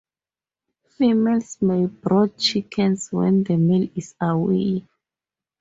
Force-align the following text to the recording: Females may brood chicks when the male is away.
Females 0.97 1.61
may 1.61 1.85
brood 1.85 2.35
chicks 2.35 3.11
when 3.11 3.43
the 3.43 3.55
male 3.55 3.87
is 3.93 4.15
away. 4.19 4.87